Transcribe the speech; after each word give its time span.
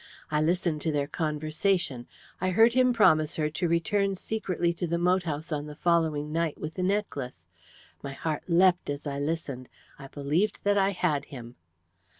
I 0.31 0.41
listened 0.41 0.81
to 0.81 0.91
their 0.91 1.05
conversation; 1.05 2.07
I 2.41 2.49
heard 2.49 2.73
him 2.73 2.91
promise 2.91 3.35
her 3.35 3.51
to 3.51 3.67
return 3.67 4.15
secretly 4.15 4.73
to 4.73 4.87
the 4.87 4.97
moat 4.97 5.21
house 5.25 5.51
on 5.51 5.67
the 5.67 5.75
following 5.75 6.31
night 6.31 6.57
with 6.57 6.73
the 6.73 6.81
necklace. 6.81 7.45
My 8.01 8.13
heart 8.13 8.45
leapt 8.49 8.89
as 8.89 9.05
I 9.05 9.19
listened. 9.19 9.69
I 9.99 10.07
believed 10.07 10.63
that 10.63 10.75
I 10.75 10.89
had 10.89 11.25
him. 11.25 11.55